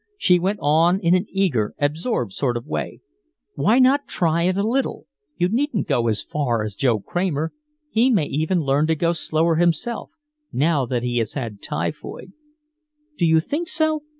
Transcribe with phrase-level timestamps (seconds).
[0.17, 3.01] She went on in an eager, absorbed sort of way:
[3.53, 5.05] "Why not try it a little?
[5.37, 7.53] You needn't go as far as Joe Kramer.
[7.91, 10.09] He may even learn to go slower himself
[10.51, 12.33] now that he has had typhoid"
[13.19, 14.01] "Do you think so?"